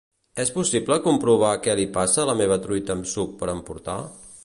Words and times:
És 0.43 0.51
possible 0.55 0.97
comprovar 1.03 1.51
què 1.67 1.77
li 1.81 1.87
passa 1.99 2.25
a 2.25 2.27
la 2.31 2.37
meva 2.43 2.61
truita 2.67 2.97
amb 2.99 3.11
suc 3.15 3.41
per 3.43 3.55
emportar? 3.59 4.01